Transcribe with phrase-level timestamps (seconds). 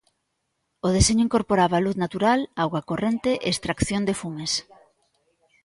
[0.87, 4.51] O deseño incorporaba luz natural, auga corrente e extracción de fumes.